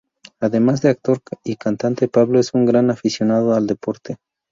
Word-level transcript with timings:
Además 0.39 0.81
de 0.81 0.89
actor 0.89 1.19
y 1.43 1.57
cantante, 1.57 2.07
Pablo 2.07 2.39
es 2.39 2.55
un 2.55 2.65
gran 2.65 2.89
aficionado 2.89 3.53
al 3.53 3.67
deporte. 3.67 4.17